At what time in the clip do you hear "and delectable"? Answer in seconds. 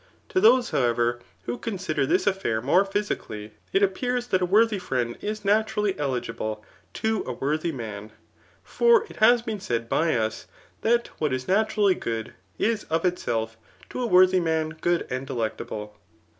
15.11-15.95